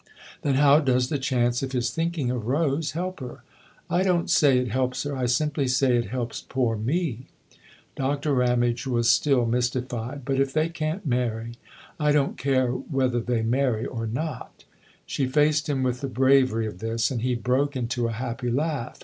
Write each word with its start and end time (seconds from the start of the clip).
"Then 0.41 0.55
how 0.55 0.79
does 0.79 1.09
the 1.09 1.19
chance 1.19 1.61
of 1.61 1.73
his 1.73 1.91
thinking 1.91 2.31
of 2.31 2.47
Rose 2.47 2.93
help 2.93 3.19
her?"" 3.19 3.43
I 3.87 4.01
don't 4.01 4.31
say 4.31 4.57
it 4.57 4.69
helps 4.69 5.03
her. 5.03 5.15
I 5.15 5.27
simply 5.27 5.67
say 5.67 5.95
it 5.95 6.05
helps 6.07 6.41
poor 6.41 6.75
me." 6.75 7.27
Doctor 7.95 8.33
Ramage 8.33 8.87
was 8.87 9.11
still 9.11 9.45
mystified." 9.45 10.25
But 10.25 10.39
if 10.39 10.53
they 10.53 10.69
can't 10.69 11.05
marry?"" 11.05 11.53
I 11.99 12.11
don't 12.11 12.35
care 12.35 12.71
whether 12.71 13.19
they 13.19 13.43
marry 13.43 13.85
or 13.85 14.07
not!" 14.07 14.63
She 15.05 15.27
faced 15.27 15.69
him 15.69 15.83
with 15.83 16.01
the 16.01 16.07
bravery 16.07 16.65
of 16.65 16.79
this, 16.79 17.11
and 17.11 17.21
he 17.21 17.35
broke 17.35 17.75
into 17.75 18.07
a 18.07 18.11
happy 18.11 18.49
laugh. 18.49 18.99